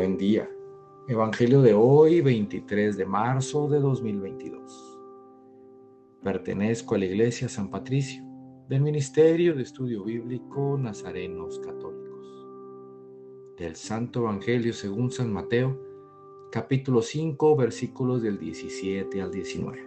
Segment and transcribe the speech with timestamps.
[0.00, 0.48] Buen día.
[1.08, 4.98] Evangelio de hoy, 23 de marzo de 2022.
[6.22, 8.24] Pertenezco a la Iglesia San Patricio,
[8.66, 12.46] del Ministerio de Estudio Bíblico Nazarenos Católicos.
[13.58, 15.78] Del Santo Evangelio según San Mateo,
[16.50, 19.84] capítulo 5, versículos del 17 al 19.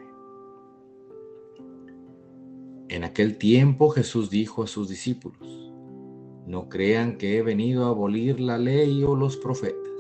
[2.90, 5.63] En aquel tiempo Jesús dijo a sus discípulos,
[6.54, 10.00] no crean que he venido a abolir la ley o los profetas.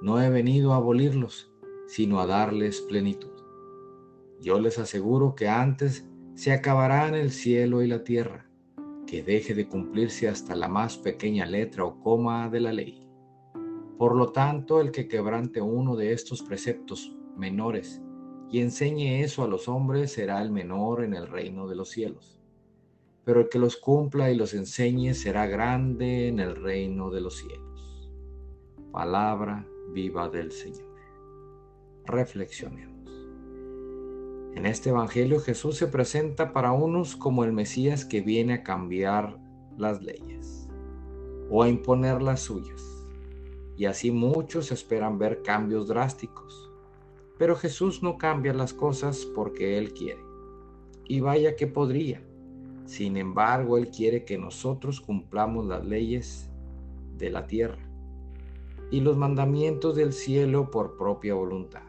[0.00, 1.52] No he venido a abolirlos,
[1.86, 3.30] sino a darles plenitud.
[4.40, 8.50] Yo les aseguro que antes se acabarán el cielo y la tierra,
[9.06, 13.06] que deje de cumplirse hasta la más pequeña letra o coma de la ley.
[13.98, 18.02] Por lo tanto, el que quebrante uno de estos preceptos menores
[18.50, 22.41] y enseñe eso a los hombres será el menor en el reino de los cielos
[23.24, 27.36] pero el que los cumpla y los enseñe será grande en el reino de los
[27.36, 28.10] cielos.
[28.90, 30.90] Palabra viva del Señor.
[32.04, 32.92] Reflexionemos.
[34.54, 39.38] En este Evangelio Jesús se presenta para unos como el Mesías que viene a cambiar
[39.78, 40.68] las leyes
[41.48, 42.82] o a imponer las suyas.
[43.76, 46.70] Y así muchos esperan ver cambios drásticos.
[47.38, 50.20] Pero Jesús no cambia las cosas porque Él quiere.
[51.08, 52.22] Y vaya que podría
[52.84, 56.50] sin embargo, Él quiere que nosotros cumplamos las leyes
[57.16, 57.78] de la tierra
[58.90, 61.82] y los mandamientos del cielo por propia voluntad.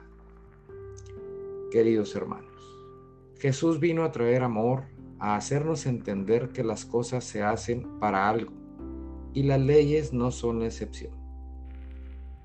[1.71, 2.51] Queridos hermanos,
[3.39, 4.83] Jesús vino a traer amor,
[5.19, 8.53] a hacernos entender que las cosas se hacen para algo
[9.33, 11.13] y las leyes no son la excepción.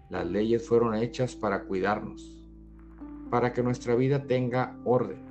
[0.08, 2.42] Las leyes fueron hechas para cuidarnos,
[3.30, 5.27] para que nuestra vida tenga orden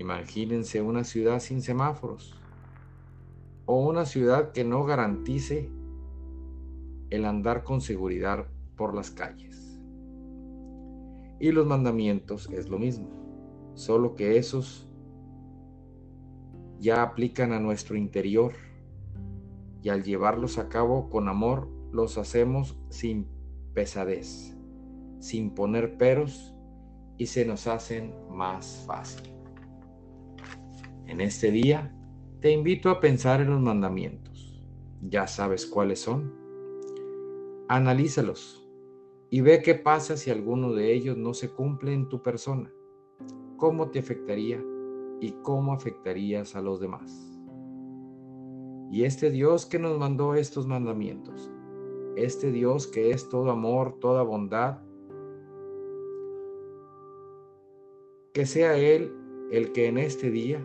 [0.00, 2.34] Imagínense una ciudad sin semáforos
[3.66, 5.68] o una ciudad que no garantice
[7.10, 9.78] el andar con seguridad por las calles.
[11.38, 13.10] Y los mandamientos es lo mismo,
[13.74, 14.88] solo que esos
[16.78, 18.54] ya aplican a nuestro interior
[19.82, 23.26] y al llevarlos a cabo con amor los hacemos sin
[23.74, 24.56] pesadez,
[25.18, 26.54] sin poner peros
[27.18, 29.39] y se nos hacen más fácil.
[31.10, 31.92] En este día
[32.38, 34.62] te invito a pensar en los mandamientos.
[35.02, 36.32] ¿Ya sabes cuáles son?
[37.66, 38.64] Analízalos
[39.28, 42.72] y ve qué pasa si alguno de ellos no se cumple en tu persona.
[43.56, 44.62] ¿Cómo te afectaría
[45.20, 47.36] y cómo afectarías a los demás?
[48.92, 51.50] Y este Dios que nos mandó estos mandamientos,
[52.14, 54.78] este Dios que es todo amor, toda bondad,
[58.32, 59.12] que sea Él
[59.50, 60.64] el que en este día